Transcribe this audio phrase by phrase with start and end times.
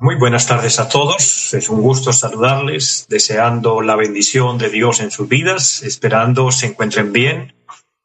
[0.00, 1.52] Muy buenas tardes a todos.
[1.52, 7.12] Es un gusto saludarles, deseando la bendición de Dios en sus vidas, esperando se encuentren
[7.12, 7.54] bien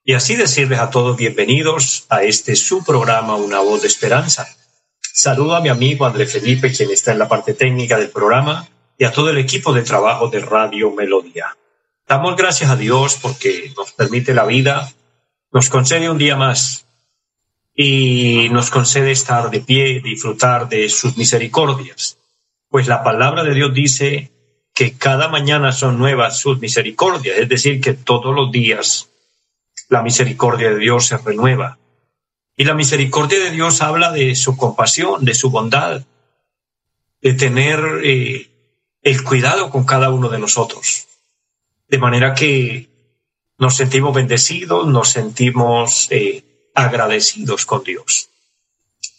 [0.08, 4.48] y así decirles a todos bienvenidos a este su programa Una voz de esperanza.
[5.02, 8.68] Saludo a mi amigo André Felipe, quien está en la parte técnica del programa,
[9.00, 11.58] y a todo el equipo de trabajo de Radio Melodía.
[12.08, 14.92] Damos gracias a Dios porque nos permite la vida,
[15.52, 16.85] nos concede un día más
[17.76, 22.18] y nos concede estar de pie, disfrutar de sus misericordias.
[22.70, 24.32] Pues la palabra de Dios dice
[24.74, 29.10] que cada mañana son nuevas sus misericordias, es decir, que todos los días
[29.90, 31.78] la misericordia de Dios se renueva.
[32.58, 36.06] Y la misericordia de Dios habla de su compasión, de su bondad,
[37.22, 38.50] de tener eh,
[39.02, 41.08] el cuidado con cada uno de nosotros.
[41.90, 42.90] De manera que
[43.58, 46.44] nos sentimos bendecidos, nos sentimos eh,
[46.76, 48.30] agradecidos con Dios.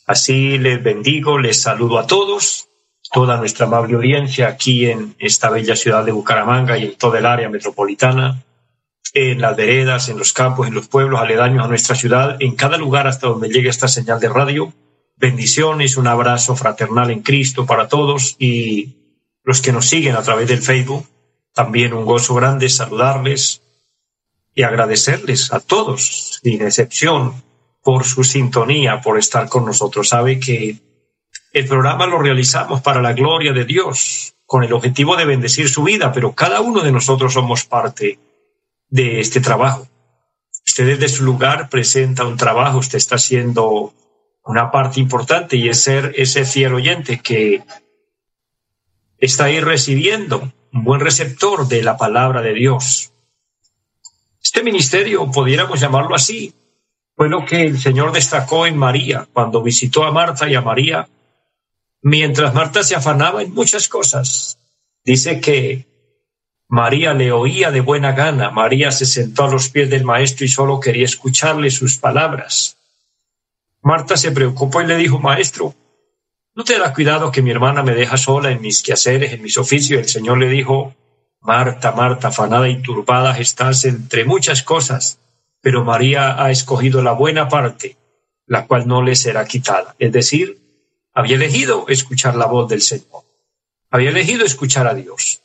[0.06, 2.68] Así les bendigo, les saludo a todos,
[3.12, 7.26] toda nuestra amable audiencia aquí en esta bella ciudad de Bucaramanga y en toda el
[7.26, 8.44] área metropolitana,
[9.14, 12.76] en las veredas, en los campos, en los pueblos aledaños a nuestra ciudad, en cada
[12.76, 14.72] lugar hasta donde llegue esta señal de radio.
[15.16, 18.96] Bendiciones, un abrazo fraternal en Cristo para todos y
[19.42, 21.06] los que nos siguen a través del Facebook.
[21.54, 23.62] También un gozo grande saludarles
[24.54, 27.42] y agradecerles a todos, sin excepción,
[27.86, 30.08] por su sintonía, por estar con nosotros.
[30.08, 30.76] Sabe que
[31.52, 35.84] el programa lo realizamos para la gloria de Dios, con el objetivo de bendecir su
[35.84, 38.18] vida, pero cada uno de nosotros somos parte
[38.88, 39.86] de este trabajo.
[40.66, 43.94] Usted desde su lugar presenta un trabajo, usted está haciendo
[44.44, 47.62] una parte importante y es ser ese fiel oyente que
[49.16, 53.12] está ahí recibiendo un buen receptor de la palabra de Dios.
[54.42, 56.52] Este ministerio, pudiéramos llamarlo así,
[57.16, 61.08] fue lo que el Señor destacó en María cuando visitó a Marta y a María,
[62.02, 64.58] mientras Marta se afanaba en muchas cosas.
[65.02, 65.86] Dice que
[66.68, 70.48] María le oía de buena gana, María se sentó a los pies del maestro y
[70.48, 72.76] solo quería escucharle sus palabras.
[73.80, 75.74] Marta se preocupó y le dijo, maestro,
[76.54, 79.56] ¿no te da cuidado que mi hermana me deja sola en mis quehaceres, en mis
[79.56, 80.00] oficios?
[80.00, 80.94] El Señor le dijo,
[81.40, 85.18] Marta, Marta, afanada y turbada estás entre muchas cosas
[85.60, 87.96] pero María ha escogido la buena parte,
[88.46, 89.94] la cual no le será quitada.
[89.98, 90.60] Es decir,
[91.12, 93.24] había elegido escuchar la voz del Señor,
[93.90, 95.42] había elegido escuchar a Dios.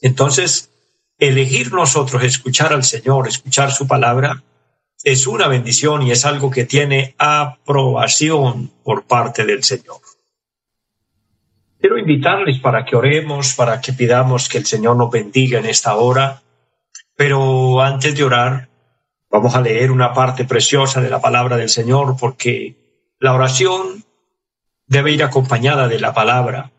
[0.00, 0.70] Entonces,
[1.18, 4.42] elegir nosotros escuchar al Señor, escuchar su palabra,
[5.04, 10.00] es una bendición y es algo que tiene aprobación por parte del Señor.
[11.78, 15.94] Quiero invitarles para que oremos, para que pidamos que el Señor nos bendiga en esta
[15.96, 16.42] hora,
[17.14, 18.68] pero antes de orar,
[19.30, 22.76] Vamos a leer una parte preciosa de la palabra del Señor porque
[23.18, 24.04] la oración
[24.86, 26.70] debe ir acompañada de la palabra.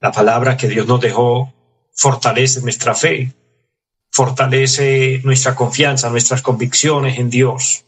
[0.00, 1.52] La palabra que Dios nos dejó
[1.92, 3.32] fortalece nuestra fe,
[4.10, 7.84] fortalece nuestra confianza, nuestras convicciones en Dios.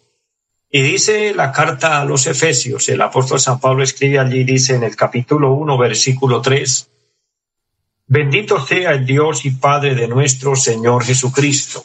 [0.69, 4.83] Y dice la carta a los Efesios, el apóstol San Pablo escribe allí, dice en
[4.83, 6.91] el capítulo 1, versículo 3,
[8.07, 11.85] Bendito sea el Dios y Padre de nuestro Señor Jesucristo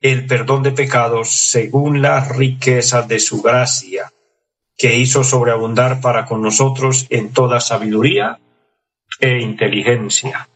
[0.00, 4.12] el perdón de pecados según las riquezas de su gracia,
[4.76, 8.38] que hizo sobreabundar para con nosotros en toda sabiduría
[9.18, 10.48] e inteligencia.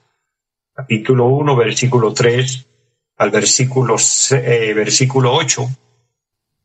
[0.75, 2.67] Capítulo 1, versículo 3
[3.17, 3.97] al versículo,
[4.33, 5.69] eh, versículo 8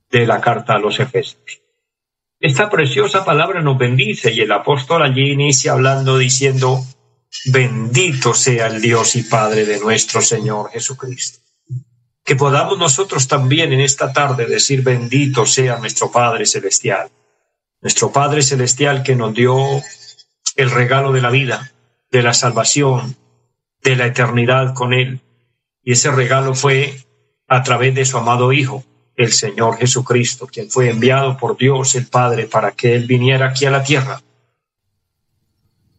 [0.09, 1.61] de la carta a los Efesios.
[2.39, 6.81] Esta preciosa palabra nos bendice y el apóstol allí inicia hablando diciendo,
[7.51, 11.44] bendito sea el Dios y Padre de nuestro Señor Jesucristo
[12.25, 17.11] que podamos nosotros también en esta tarde decir bendito sea nuestro Padre Celestial,
[17.81, 19.55] nuestro Padre Celestial que nos dio
[20.55, 21.71] el regalo de la vida,
[22.11, 23.15] de la salvación,
[23.83, 25.21] de la eternidad con Él.
[25.83, 27.05] Y ese regalo fue
[27.47, 28.83] a través de su amado Hijo,
[29.15, 33.67] el Señor Jesucristo, quien fue enviado por Dios el Padre para que Él viniera aquí
[33.67, 34.19] a la tierra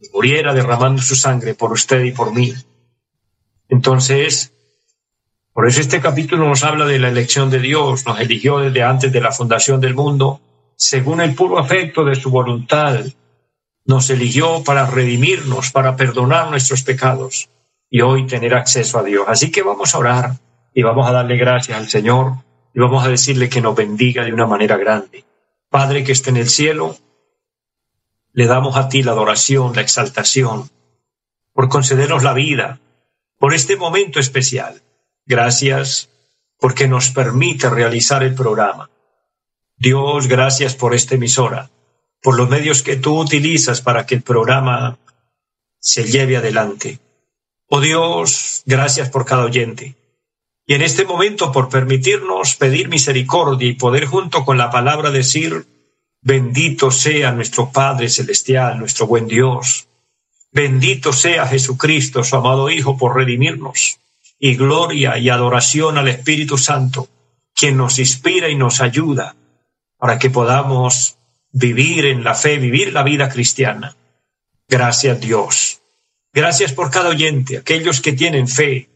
[0.00, 2.52] y muriera derramando su sangre por usted y por mí.
[3.68, 4.52] Entonces,
[5.56, 9.10] por eso este capítulo nos habla de la elección de Dios, nos eligió desde antes
[9.10, 10.38] de la fundación del mundo,
[10.76, 13.06] según el puro afecto de su voluntad,
[13.86, 17.48] nos eligió para redimirnos, para perdonar nuestros pecados
[17.88, 19.24] y hoy tener acceso a Dios.
[19.28, 20.32] Así que vamos a orar
[20.74, 22.34] y vamos a darle gracias al Señor
[22.74, 25.24] y vamos a decirle que nos bendiga de una manera grande.
[25.70, 26.98] Padre que esté en el cielo,
[28.34, 30.68] le damos a ti la adoración, la exaltación,
[31.54, 32.78] por concedernos la vida,
[33.38, 34.82] por este momento especial.
[35.26, 36.08] Gracias
[36.58, 38.88] porque nos permite realizar el programa.
[39.76, 41.70] Dios, gracias por esta emisora,
[42.22, 44.98] por los medios que tú utilizas para que el programa
[45.78, 46.98] se lleve adelante.
[47.68, 49.96] Oh Dios, gracias por cada oyente.
[50.64, 55.66] Y en este momento por permitirnos pedir misericordia y poder junto con la palabra decir,
[56.22, 59.88] bendito sea nuestro Padre Celestial, nuestro buen Dios.
[60.52, 63.98] Bendito sea Jesucristo, su amado Hijo, por redimirnos.
[64.38, 67.08] Y gloria y adoración al Espíritu Santo,
[67.54, 69.34] quien nos inspira y nos ayuda
[69.98, 71.16] para que podamos
[71.52, 73.96] vivir en la fe, vivir la vida cristiana.
[74.68, 75.80] Gracias Dios.
[76.32, 78.90] Gracias por cada oyente, aquellos que tienen fe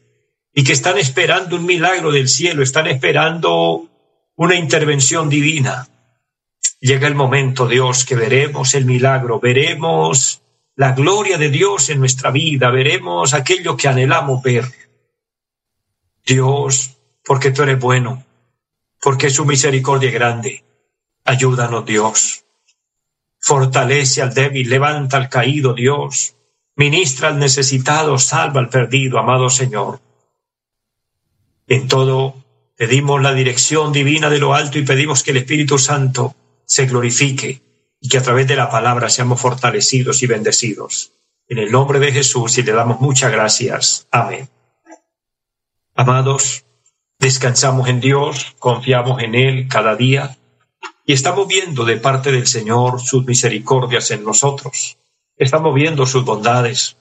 [0.53, 3.89] y que están esperando un milagro del cielo, están esperando
[4.37, 5.89] una intervención divina.
[6.81, 10.43] Llega el momento, Dios, que veremos el milagro, veremos
[10.77, 14.65] la gloria de Dios en nuestra vida, veremos aquello que anhelamos ver.
[16.31, 18.25] Dios, porque tú eres bueno,
[19.03, 20.65] porque su misericordia es grande.
[21.25, 22.45] Ayúdanos, Dios.
[23.41, 26.37] Fortalece al débil, levanta al caído, Dios.
[26.77, 30.01] Ministra al necesitado, salva al perdido, amado Señor.
[31.67, 32.45] En todo
[32.77, 37.61] pedimos la dirección divina de lo alto y pedimos que el Espíritu Santo se glorifique
[38.01, 41.13] y que a través de la palabra seamos fortalecidos y bendecidos.
[41.49, 44.07] En el nombre de Jesús y le damos muchas gracias.
[44.13, 44.49] Amén.
[46.01, 46.65] Amados,
[47.19, 50.35] descansamos en Dios, confiamos en Él cada día
[51.05, 54.97] y estamos viendo de parte del Señor sus misericordias en nosotros
[55.37, 56.97] estamos viendo sus bondades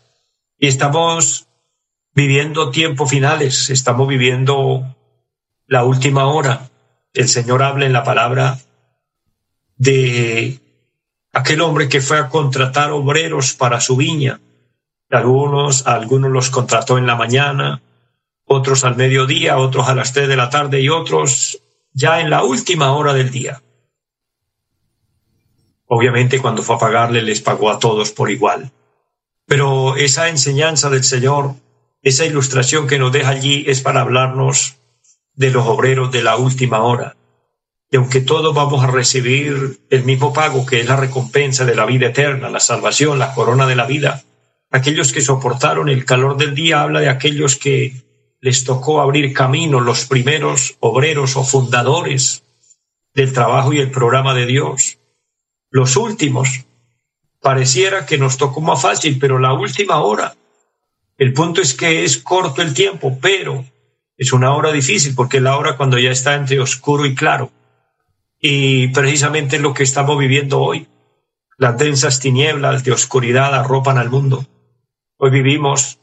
[0.58, 1.48] y estamos
[2.14, 4.84] viviendo tiempos finales, estamos viviendo
[5.66, 6.70] la última hora.
[7.14, 8.60] El Señor habla en la palabra
[9.78, 10.60] de
[11.32, 14.42] aquel hombre que fue a contratar obreros para su viña.
[15.10, 17.82] Algunos, algunos los contrató en la mañana,
[18.50, 21.62] otros al mediodía, otros a las tres de la tarde y otros
[21.94, 23.62] ya en la última hora del día.
[25.86, 28.72] Obviamente cuando fue a pagarle les pagó a todos por igual.
[29.46, 31.56] Pero esa enseñanza del Señor,
[32.02, 34.78] esa ilustración que nos deja allí es para hablarnos
[35.36, 37.16] de los obreros de la última hora.
[37.92, 41.86] Y aunque todos vamos a recibir el mismo pago, que es la recompensa de la
[41.86, 44.24] vida eterna, la salvación, la corona de la vida,
[44.72, 48.09] aquellos que soportaron el calor del día habla de aquellos que
[48.42, 52.44] les tocó abrir camino, los primeros obreros o fundadores
[53.14, 55.00] del trabajo y el programa de Dios
[55.72, 56.66] los últimos.
[57.42, 60.36] Pareciera que nos tocó más fácil, pero la última hora.
[61.18, 63.66] El punto es que es corto el tiempo, pero
[64.18, 67.52] es una hora difícil porque es la hora cuando ya está entre oscuro y claro.
[68.40, 70.88] Y precisamente es lo que estamos viviendo hoy.
[71.58, 74.46] Las densas tinieblas de oscuridad arropan al mundo.
[75.18, 75.99] Hoy vivimos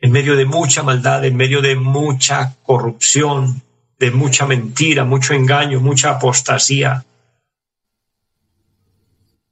[0.00, 3.62] en medio de mucha maldad, en medio de mucha corrupción,
[3.98, 7.04] de mucha mentira, mucho engaño, mucha apostasía,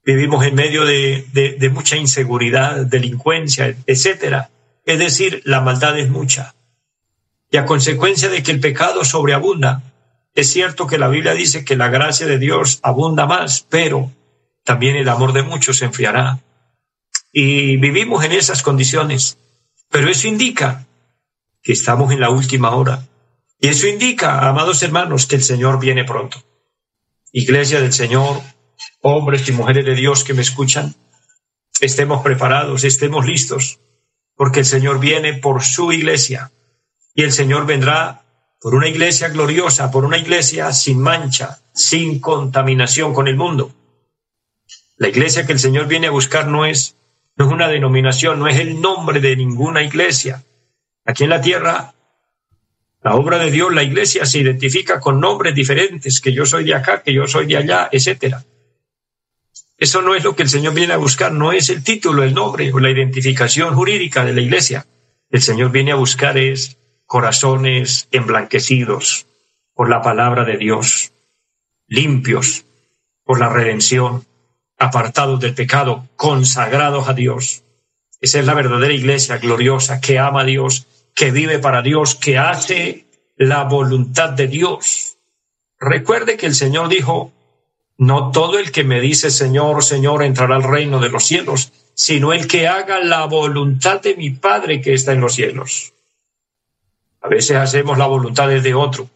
[0.03, 4.49] vivimos en medio de, mucha inseguridad, delincuencia, etcétera.
[4.85, 6.55] Es decir, la maldad es mucha.
[7.51, 9.83] Y a consecuencia de que el pecado sobreabunda,
[10.33, 14.11] es cierto que la Biblia dice que la gracia de Dios abunda más, pero
[14.63, 16.39] también el amor de muchos se enfriará.
[17.31, 19.37] Y vivimos en esas condiciones.
[19.89, 20.87] Pero eso indica
[21.61, 23.05] que estamos en la última hora.
[23.59, 26.41] Y eso indica, amados hermanos, que el Señor viene pronto.
[27.31, 28.41] Iglesia del Señor,
[29.01, 30.95] hombres y mujeres de Dios que me escuchan,
[31.81, 33.79] estemos preparados, estemos listos,
[34.35, 36.51] porque el Señor viene por su iglesia
[37.13, 38.23] y el Señor vendrá
[38.61, 43.73] por una iglesia gloriosa, por una iglesia sin mancha, sin contaminación con el mundo.
[44.97, 46.95] La iglesia que el Señor viene a buscar no es,
[47.39, 50.43] no es una denominación, no es el nombre de ninguna iglesia.
[51.05, 51.93] Aquí en la tierra,
[53.01, 56.75] la obra de Dios, la iglesia se identifica con nombres diferentes, que yo soy de
[56.75, 58.43] acá, que yo soy de allá, etcétera
[59.77, 62.33] Eso no es lo que el Señor viene a buscar, no es el título, el
[62.33, 64.85] nombre o la identificación jurídica de la iglesia.
[65.29, 69.27] El Señor viene a buscar es corazones emblanquecidos
[69.73, 71.13] por la palabra de Dios,
[71.87, 72.65] limpios
[73.23, 74.25] por la redención,
[74.79, 77.63] apartados del pecado, consagrados a Dios.
[78.21, 82.37] Esa es la verdadera iglesia gloriosa que ama a Dios, que vive para Dios, que
[82.37, 83.05] hace
[83.35, 85.17] la voluntad de Dios.
[85.79, 87.31] Recuerde que el Señor dijo,
[87.97, 92.31] no todo el que me dice Señor, Señor entrará al reino de los cielos, sino
[92.31, 95.93] el que haga la voluntad de mi Padre que está en los cielos.
[97.21, 99.09] A veces hacemos la voluntad de otro,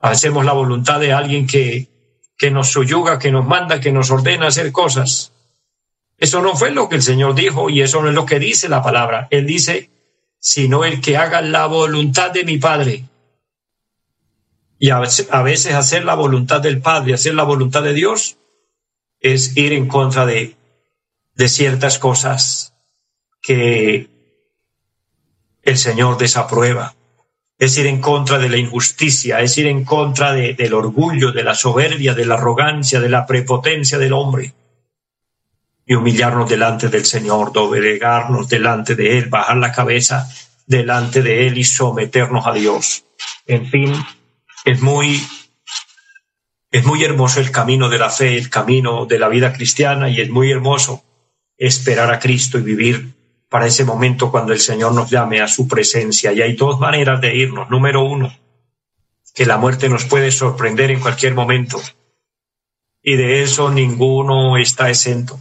[0.00, 1.88] hacemos la voluntad de alguien que,
[2.36, 5.32] que nos suyuga, que nos manda, que nos ordena hacer cosas.
[6.18, 8.68] Eso no fue lo que el Señor dijo y eso no es lo que dice
[8.68, 9.28] la palabra.
[9.30, 9.90] Él dice,
[10.38, 13.04] sino el que haga la voluntad de mi Padre.
[14.78, 18.36] Y a veces, a veces hacer la voluntad del Padre, hacer la voluntad de Dios,
[19.20, 20.56] es ir en contra de,
[21.34, 22.74] de ciertas cosas
[23.40, 24.08] que
[25.62, 26.94] el Señor desaprueba
[27.64, 31.54] es ir en contra de la injusticia, es ir en contra del orgullo, de la
[31.54, 34.52] soberbia, de la arrogancia, de la prepotencia del hombre.
[35.86, 40.28] Y humillarnos delante del Señor, doblegarnos delante de Él, bajar la cabeza
[40.66, 43.04] delante de Él y someternos a Dios.
[43.46, 43.92] En fin,
[44.64, 45.22] es muy,
[46.70, 50.20] es muy hermoso el camino de la fe, el camino de la vida cristiana y
[50.20, 51.02] es muy hermoso
[51.56, 53.13] esperar a Cristo y vivir
[53.54, 56.32] para ese momento cuando el Señor nos llame a su presencia.
[56.32, 57.70] Y hay dos maneras de irnos.
[57.70, 58.36] Número uno,
[59.32, 61.80] que la muerte nos puede sorprender en cualquier momento.
[63.00, 65.40] Y de eso ninguno está exento.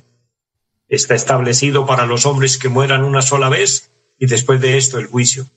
[0.87, 3.89] Está establecido para los hombres que mueran una sola vez
[4.19, 5.47] y después de esto el juicio.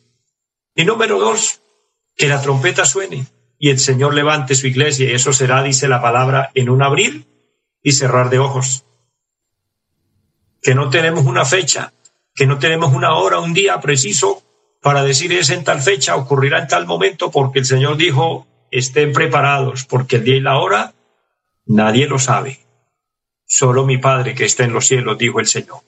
[0.75, 1.61] Y número dos,
[2.17, 3.27] que la trompeta suene
[3.59, 7.27] y el Señor levante su iglesia y eso será, dice la palabra, en un abrir
[7.83, 8.87] y cerrar de ojos.
[10.63, 11.93] Que no tenemos una fecha,
[12.37, 14.43] que no tenemos una hora, un día preciso
[14.83, 19.13] para decir es en tal fecha, ocurrirá en tal momento, porque el Señor dijo, estén
[19.13, 20.93] preparados, porque el día y la hora
[21.65, 22.61] nadie lo sabe.
[23.47, 25.81] Solo mi Padre que está en los cielos, dijo el Señor.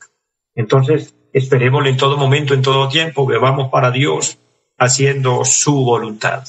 [0.55, 4.39] Entonces, esperémosle en todo momento, en todo tiempo, que vamos para Dios
[4.79, 6.45] haciendo su voluntad.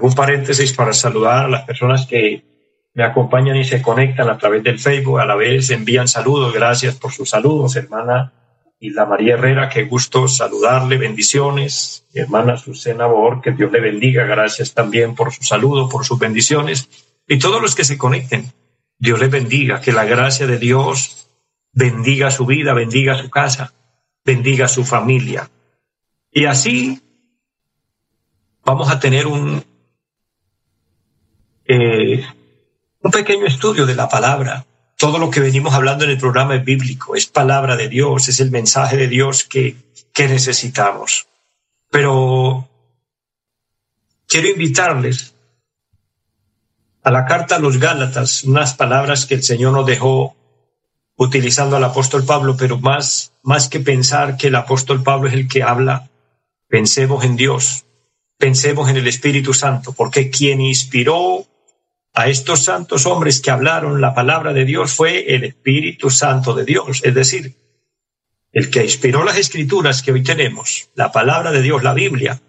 [0.00, 2.44] Un paréntesis para saludar a las personas que
[2.94, 6.96] me acompañan y se conectan a través del Facebook, a la vez envían saludos, gracias
[6.96, 8.32] por sus saludos, hermana
[8.90, 12.04] la María Herrera, qué gusto saludarle, bendiciones.
[12.12, 16.88] Hermana Susana Bor, que Dios le bendiga, gracias también por su saludo, por sus bendiciones.
[17.28, 18.52] Y todos los que se conecten,
[18.98, 21.28] Dios les bendiga, que la gracia de Dios
[21.72, 23.72] bendiga su vida, bendiga su casa,
[24.24, 25.48] bendiga su familia.
[26.32, 27.00] Y así
[28.64, 29.62] vamos a tener un,
[31.66, 32.26] eh,
[33.00, 34.66] un pequeño estudio de la palabra
[35.02, 38.38] todo lo que venimos hablando en el programa es bíblico, es palabra de Dios, es
[38.38, 39.74] el mensaje de Dios que,
[40.12, 41.26] que necesitamos.
[41.90, 42.68] Pero
[44.28, 45.34] quiero invitarles
[47.02, 50.36] a la carta a los Gálatas, unas palabras que el Señor nos dejó
[51.16, 55.48] utilizando al apóstol Pablo, pero más, más que pensar que el apóstol Pablo es el
[55.48, 56.10] que habla,
[56.68, 57.86] pensemos en Dios,
[58.38, 61.44] pensemos en el Espíritu Santo, porque quien inspiró
[62.14, 66.64] a estos santos hombres que hablaron la palabra de Dios fue el Espíritu Santo de
[66.64, 67.54] Dios, es decir,
[68.52, 72.40] el que inspiró las escrituras que hoy tenemos, la palabra de Dios, la Biblia,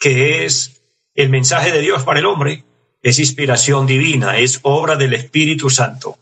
[0.00, 0.82] que es
[1.14, 2.64] el mensaje de Dios para el hombre,
[3.00, 6.18] es inspiración divina, es obra del Espíritu Santo.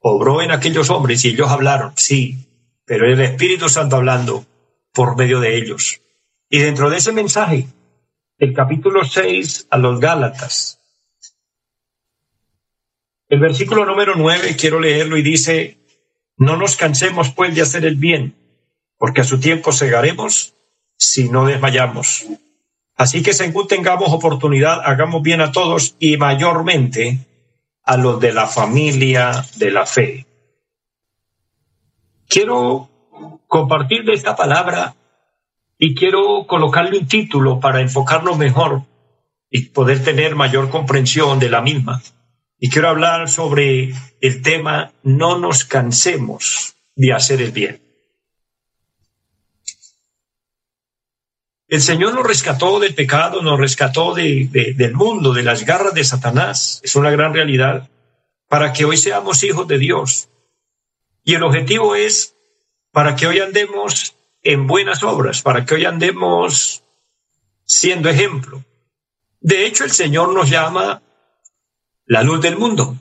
[0.00, 2.46] Obró en aquellos hombres y ellos hablaron, sí,
[2.86, 4.46] pero el Espíritu Santo hablando
[4.94, 6.00] por medio de ellos.
[6.48, 7.66] Y dentro de ese mensaje,
[8.38, 10.77] el capítulo 6 a los Gálatas,
[13.28, 15.78] el versículo número nueve, quiero leerlo y dice,
[16.36, 18.34] no nos cansemos pues de hacer el bien,
[18.96, 20.54] porque a su tiempo segaremos
[20.96, 22.24] si no desmayamos.
[22.96, 27.18] Así que según tengamos oportunidad, hagamos bien a todos y mayormente
[27.84, 30.26] a los de la familia de la fe.
[32.28, 32.88] Quiero
[33.46, 34.94] compartir de esta palabra
[35.78, 38.82] y quiero colocarle un título para enfocarlo mejor
[39.50, 42.02] y poder tener mayor comprensión de la misma.
[42.58, 47.80] Y quiero hablar sobre el tema no nos cansemos de hacer el bien.
[51.68, 56.02] El Señor nos rescató del pecado, nos rescató de, del mundo, de las garras de
[56.02, 56.80] Satanás.
[56.82, 57.90] Es una gran realidad
[58.48, 60.30] para que hoy seamos hijos de Dios.
[61.24, 62.34] Y el objetivo es
[62.90, 66.82] para que hoy andemos en buenas obras, para que hoy andemos
[67.64, 68.64] siendo ejemplo.
[69.40, 71.02] De hecho, el Señor nos llama
[72.08, 72.96] la luz del mundo.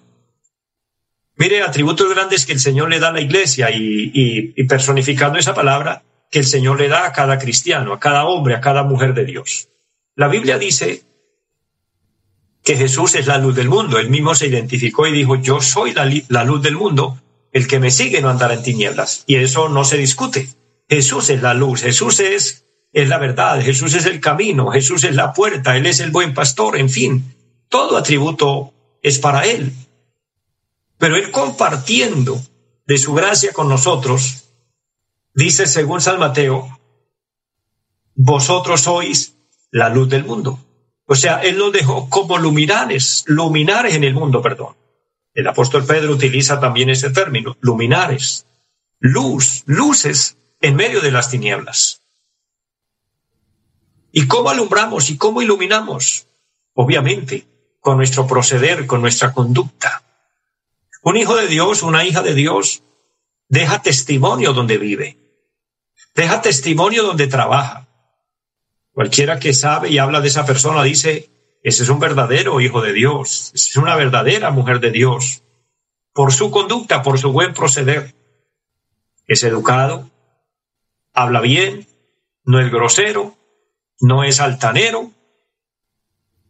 [1.37, 6.03] Mire, atributos grandes que el Señor le da a la iglesia y, personificando esa palabra
[6.29, 9.23] que el Señor le da a cada cristiano, a cada hombre, a cada mujer de
[9.23, 9.69] Dios.
[10.15, 11.03] La Biblia dice
[12.63, 13.97] que Jesús es la luz del mundo.
[13.97, 17.21] Él mismo se identificó y dijo, yo soy la, la luz del mundo,
[17.53, 19.23] el que me sigue no andará en tinieblas.
[19.25, 20.49] Y eso no se discute.
[20.89, 25.15] Jesús es la luz, Jesús es, es la verdad, Jesús es el camino, Jesús es
[25.15, 27.35] la puerta, Él es el buen pastor, en fin,
[27.69, 29.73] todo atributo es para Él.
[30.97, 32.41] Pero Él compartiendo
[32.85, 34.45] de su gracia con nosotros,
[35.33, 36.79] dice según San Mateo,
[38.15, 39.35] vosotros sois
[39.71, 40.59] la luz del mundo.
[41.05, 44.75] O sea, Él nos dejó como luminares, luminares en el mundo, perdón.
[45.33, 48.47] El apóstol Pedro utiliza también ese término, luminares,
[48.99, 52.01] luz, luces en medio de las tinieblas.
[54.11, 56.25] ¿Y cómo alumbramos y cómo iluminamos?
[56.73, 57.47] Obviamente,
[57.87, 60.03] con nuestro proceder, con nuestra conducta.
[61.03, 62.83] Un hijo de Dios, una hija de Dios,
[63.47, 65.15] deja testimonio donde vive,
[66.13, 67.87] deja testimonio donde trabaja.
[68.91, 71.29] Cualquiera que sabe y habla de esa persona dice,
[71.63, 75.43] ese es un verdadero hijo de Dios, es una verdadera mujer de Dios,
[76.11, 78.13] por su conducta, por su buen proceder.
[79.27, 80.09] Es educado,
[81.13, 81.87] habla bien,
[82.43, 83.37] no es grosero,
[84.01, 85.13] no es altanero,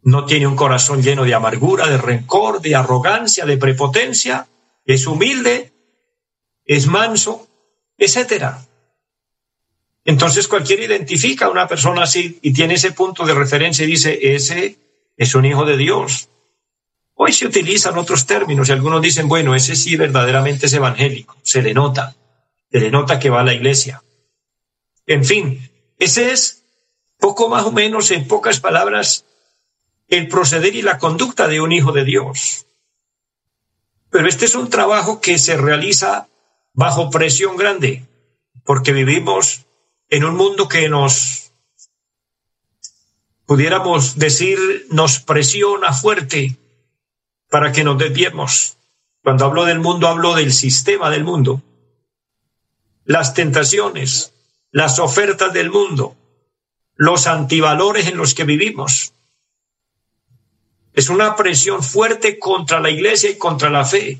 [0.08, 4.48] no tiene un corazón lleno de amargura, de rencor, de arrogancia, de prepotencia,
[4.86, 5.74] es humilde,
[6.64, 7.46] es manso,
[7.98, 8.66] etcétera.
[10.06, 14.18] Entonces cualquiera identifica a una persona así y tiene ese punto de referencia y dice,
[14.34, 14.78] ese
[15.18, 16.30] es un hijo de Dios.
[17.16, 21.62] Hoy se utilizan otros términos y algunos dicen, bueno, ese sí verdaderamente es evangélico, se
[21.62, 22.16] le nota,
[22.72, 24.02] se le nota que va a la iglesia.
[25.06, 26.64] En fin, ese es
[27.18, 29.26] poco más o menos en pocas palabras
[30.08, 32.66] el proceder y la conducta de un hijo de Dios.
[34.10, 36.28] Pero este es un trabajo que se realiza
[36.74, 38.06] bajo presión grande,
[38.64, 39.66] porque vivimos
[40.10, 41.52] en un mundo que nos,
[43.46, 46.58] pudiéramos decir, nos presiona fuerte
[47.50, 48.78] para que nos desviemos.
[49.24, 51.62] Cuando hablo del mundo, hablo del sistema del mundo.
[53.04, 54.34] Las tentaciones,
[54.72, 56.16] las ofertas del mundo,
[56.96, 59.14] los antivalores en los que vivimos.
[60.98, 64.20] Es una presión fuerte contra la iglesia y contra la fe,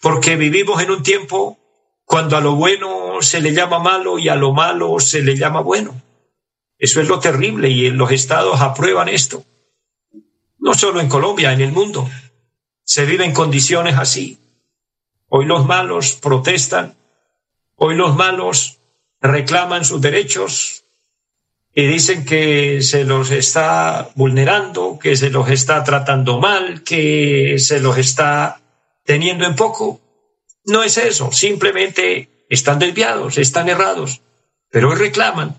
[0.00, 1.58] porque vivimos en un tiempo
[2.06, 5.60] cuando a lo bueno se le llama malo y a lo malo se le llama
[5.60, 6.00] bueno.
[6.78, 9.44] Eso es lo terrible y los estados aprueban esto.
[10.58, 12.08] No solo en Colombia, en el mundo.
[12.84, 14.38] Se vive en condiciones así.
[15.28, 16.96] Hoy los malos protestan,
[17.76, 18.78] hoy los malos
[19.20, 20.81] reclaman sus derechos,
[21.74, 27.80] y dicen que se los está vulnerando, que se los está tratando mal, que se
[27.80, 28.60] los está
[29.04, 30.00] teniendo en poco.
[30.66, 34.20] No es eso, simplemente están desviados, están errados,
[34.70, 35.58] pero reclaman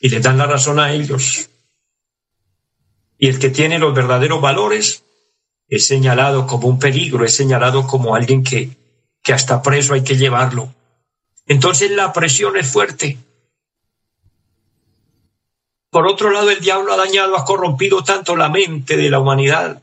[0.00, 1.48] y les dan la razón a ellos.
[3.16, 5.04] Y el que tiene los verdaderos valores
[5.68, 8.70] es señalado como un peligro, es señalado como alguien que,
[9.22, 10.74] que hasta preso hay que llevarlo.
[11.46, 13.18] Entonces la presión es fuerte
[15.94, 19.80] por otro lado, el diablo ha dañado, ha corrompido tanto la mente de la humanidad.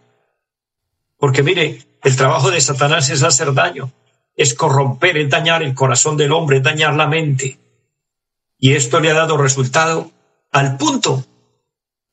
[1.18, 3.94] Porque mire, el trabajo de Satanás es hacer daño,
[4.36, 7.58] es corromper, es dañar el corazón del hombre, es dañar la mente.
[8.58, 10.12] Y esto le ha dado resultado
[10.52, 11.24] al punto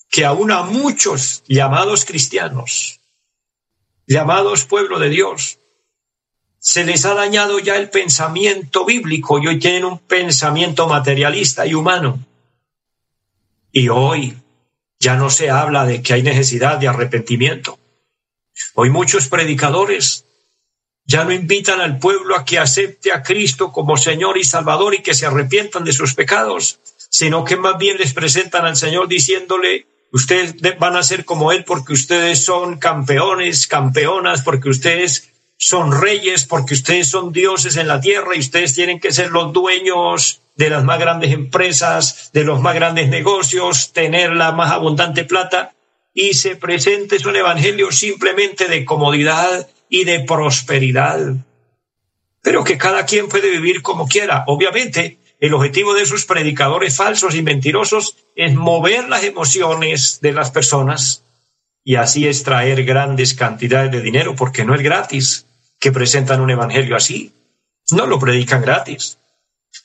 [0.09, 3.01] que aún a muchos llamados cristianos,
[4.07, 5.59] llamados pueblo de Dios,
[6.61, 11.75] se les ha dañado ya el pensamiento bíblico y hoy tienen un pensamiento materialista y
[11.75, 12.28] humano.
[13.73, 14.37] Y hoy
[14.99, 17.79] ya no se habla de que hay necesidad de arrepentimiento.
[18.75, 20.25] Hoy muchos predicadores
[21.05, 25.03] ya no invitan al pueblo a que acepte a Cristo como Señor y Salvador y
[25.03, 29.87] que se arrepientan de sus pecados, sino que más bien les presentan al Señor diciéndole,
[30.13, 36.45] ustedes van a ser como Él porque ustedes son campeones, campeonas, porque ustedes son reyes,
[36.45, 40.71] porque ustedes son dioses en la tierra y ustedes tienen que ser los dueños de
[40.71, 45.73] las más grandes empresas, de los más grandes negocios, tener la más abundante plata
[46.13, 51.37] y se presente un evangelio simplemente de comodidad y de prosperidad.
[52.43, 54.43] Pero que cada quien puede vivir como quiera.
[54.49, 60.51] Obviamente, el objetivo de esos predicadores falsos y mentirosos es mover las emociones de las
[60.51, 61.23] personas
[61.85, 65.47] y así extraer grandes cantidades de dinero, porque no es gratis
[65.79, 67.33] que presentan un evangelio así.
[67.93, 69.19] No lo predican gratis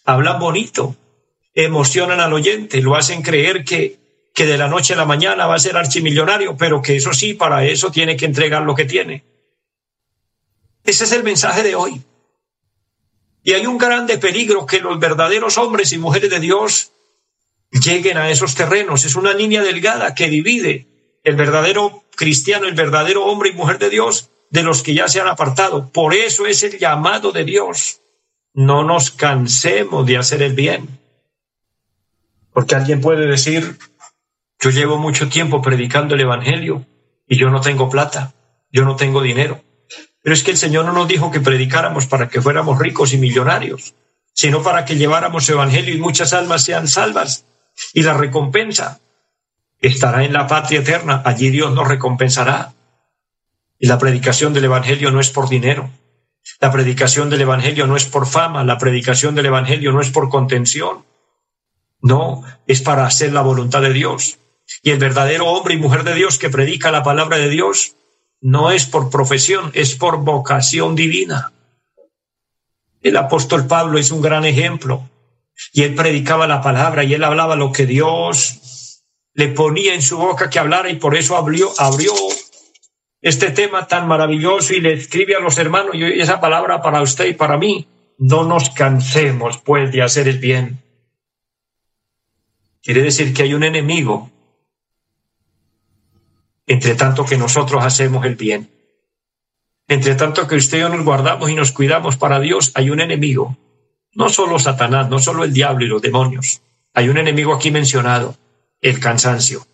[0.05, 0.95] hablan bonito,
[1.53, 3.99] emocionan al oyente, lo hacen creer que,
[4.33, 7.33] que de la noche a la mañana va a ser archimillonario, pero que eso sí,
[7.33, 9.23] para eso tiene que entregar lo que tiene.
[10.83, 12.01] Ese es el mensaje de hoy.
[13.43, 16.91] Y hay un grande peligro que los verdaderos hombres y mujeres de Dios
[17.71, 19.05] lleguen a esos terrenos.
[19.05, 20.87] Es una línea delgada que divide
[21.23, 25.19] el verdadero cristiano, el verdadero hombre y mujer de Dios de los que ya se
[25.19, 25.89] han apartado.
[25.89, 27.99] Por eso es el llamado de Dios.
[28.53, 30.99] No nos cansemos de hacer el bien.
[32.51, 33.79] Porque alguien puede decir,
[34.59, 36.85] yo llevo mucho tiempo predicando el Evangelio
[37.27, 38.33] y yo no tengo plata,
[38.71, 39.61] yo no tengo dinero.
[40.21, 43.17] Pero es que el Señor no nos dijo que predicáramos para que fuéramos ricos y
[43.17, 43.95] millonarios,
[44.33, 47.45] sino para que lleváramos Evangelio y muchas almas sean salvas.
[47.93, 48.99] Y la recompensa
[49.79, 52.73] estará en la patria eterna, allí Dios nos recompensará.
[53.79, 55.89] Y la predicación del Evangelio no es por dinero,
[56.59, 60.29] la predicación del Evangelio no es por fama, la predicación del Evangelio no es por
[60.29, 61.05] contención,
[62.01, 64.39] no, es para hacer la voluntad de Dios.
[64.81, 67.95] Y el verdadero hombre y mujer de Dios que predica la palabra de Dios
[68.41, 71.53] no es por profesión, es por vocación divina.
[73.01, 75.09] El apóstol Pablo es un gran ejemplo.
[75.71, 79.01] Y él predicaba la palabra y él hablaba lo que Dios
[79.33, 82.13] le ponía en su boca que hablara y por eso abrió, abrió
[83.23, 87.25] este tema tan maravilloso y le escribe a los hermanos y esa palabra para usted
[87.25, 87.87] y para mí.
[88.19, 90.83] No nos cansemos pues de hacer el bien.
[92.83, 94.29] Quiere decir que hay un enemigo
[96.67, 98.69] entre tanto que nosotros hacemos el bien.
[99.87, 102.99] Entre tanto que usted y yo nos guardamos y nos cuidamos para Dios, hay un
[102.99, 103.57] enemigo.
[104.13, 106.61] No solo Satanás, no solo el diablo y los demonios.
[106.93, 108.35] Hay un enemigo aquí mencionado,
[108.81, 109.65] el cansancio.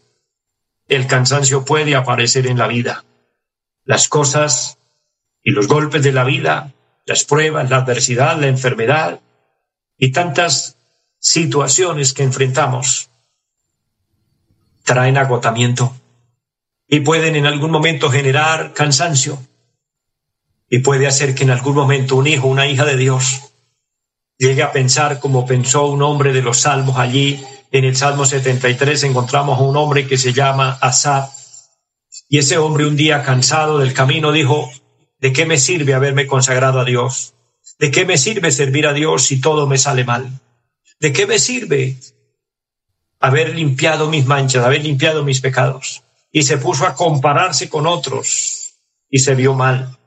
[0.87, 3.03] El cansancio puede aparecer en la vida.
[3.89, 4.77] Las cosas
[5.41, 6.71] y los golpes de la vida,
[7.07, 9.19] las pruebas, la adversidad, la enfermedad
[9.97, 10.77] y tantas
[11.17, 13.09] situaciones que enfrentamos
[14.83, 15.91] traen agotamiento
[16.87, 19.39] y pueden en algún momento generar cansancio
[20.69, 23.41] y puede hacer que en algún momento un hijo, una hija de Dios
[24.37, 27.43] llegue a pensar como pensó un hombre de los salmos allí.
[27.71, 31.38] En el Salmo 73 encontramos a un hombre que se llama Asaf
[32.29, 34.71] y ese hombre un día cansado del camino dijo,
[35.19, 37.33] ¿de qué me sirve haberme consagrado a Dios?
[37.79, 40.39] ¿De qué me sirve servir a Dios si todo me sale mal?
[40.99, 41.97] ¿De qué me sirve
[43.19, 46.03] haber limpiado mis manchas, haber limpiado mis pecados?
[46.31, 48.75] Y se puso a compararse con otros
[49.09, 49.97] y se vio mal.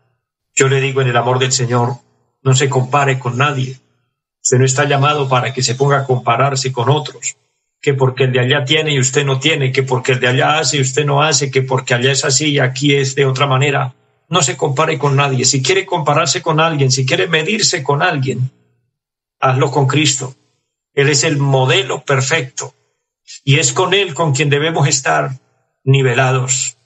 [0.55, 1.97] Yo le digo en el amor del Señor,
[2.43, 3.81] no se compare con nadie.
[4.41, 7.37] Usted no está llamado para que se ponga a compararse con otros,
[7.83, 10.61] que porque el de allá tiene y usted no tiene, que porque el de allá
[10.61, 13.49] hace y usted no hace, que porque allá es así y aquí es de otra
[13.49, 13.95] manera.
[14.29, 15.45] No se compare con nadie.
[15.45, 18.53] Si quiere compararse con alguien, si quiere medirse con alguien,
[19.41, 20.37] hazlo con Cristo.
[20.95, 22.73] Él es el modelo perfecto
[23.45, 25.33] y es con Él con quien debemos estar
[25.83, 26.77] nivelados.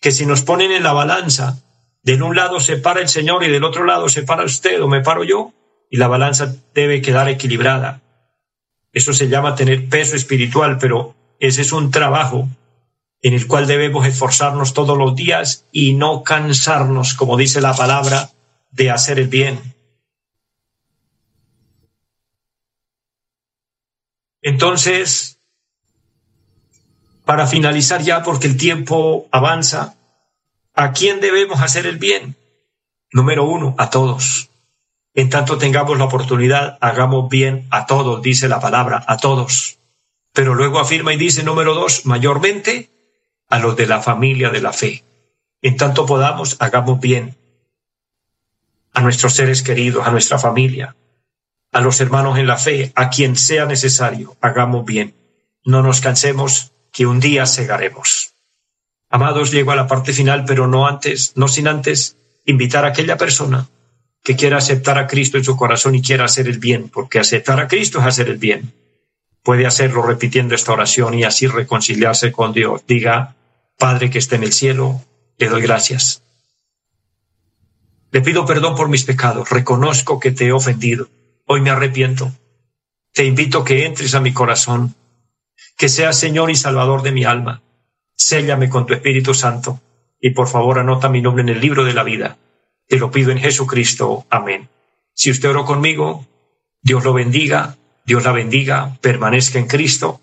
[0.00, 1.58] Que si nos ponen en la balanza,
[2.02, 4.88] de un lado se para el Señor y del otro lado se para usted o
[4.88, 5.52] me paro yo,
[5.90, 8.00] y la balanza debe quedar equilibrada.
[8.92, 12.48] Eso se llama tener peso espiritual, pero ese es un trabajo
[13.22, 18.30] en el cual debemos esforzarnos todos los días y no cansarnos, como dice la palabra,
[18.70, 19.74] de hacer el bien.
[24.42, 25.38] Entonces,
[27.24, 29.94] para finalizar ya, porque el tiempo avanza,
[30.74, 32.34] ¿a quién debemos hacer el bien?
[33.12, 34.51] Número uno, a todos.
[35.14, 39.78] En tanto tengamos la oportunidad, hagamos bien a todos, dice la palabra, a todos.
[40.32, 42.88] Pero luego afirma y dice, número dos, mayormente
[43.48, 45.04] a los de la familia de la fe.
[45.60, 47.36] En tanto podamos, hagamos bien
[48.94, 50.96] a nuestros seres queridos, a nuestra familia,
[51.72, 55.14] a los hermanos en la fe, a quien sea necesario, hagamos bien.
[55.64, 58.32] No nos cansemos, que un día segaremos.
[59.08, 63.16] Amados, llego a la parte final, pero no antes, no sin antes invitar a aquella
[63.16, 63.68] persona
[64.22, 67.60] que quiera aceptar a Cristo en su corazón y quiera hacer el bien, porque aceptar
[67.60, 68.72] a Cristo es hacer el bien.
[69.42, 72.82] Puede hacerlo repitiendo esta oración y así reconciliarse con Dios.
[72.86, 73.34] Diga,
[73.78, 75.00] Padre que esté en el cielo,
[75.38, 76.22] le doy gracias.
[78.12, 81.08] Le pido perdón por mis pecados, reconozco que te he ofendido
[81.46, 82.32] Hoy me arrepiento.
[83.12, 84.94] Te invito a que entres a mi corazón,
[85.76, 87.62] que seas Señor y Salvador de mi alma.
[88.14, 89.80] Séllame con tu Espíritu Santo
[90.20, 92.38] y por favor anota mi nombre en el libro de la vida.
[92.92, 94.26] Te lo pido en Jesucristo.
[94.28, 94.68] Amén.
[95.14, 96.26] Si usted oró conmigo,
[96.82, 100.20] Dios lo bendiga, Dios la bendiga, permanezca en Cristo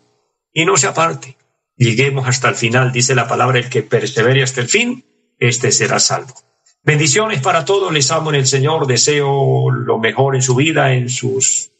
[0.53, 1.35] y no se aparte.
[1.75, 5.03] Lleguemos hasta el final, dice la palabra, el que persevere hasta el fin,
[5.39, 6.35] este será salvo.
[6.83, 11.09] Bendiciones para todos, les amo en el Señor, deseo lo mejor en su vida, en
[11.09, 11.71] sus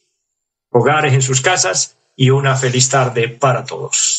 [0.72, 4.19] hogares, en sus casas y una feliz tarde para todos.